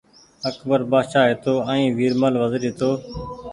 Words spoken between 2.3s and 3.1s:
وزير هيتو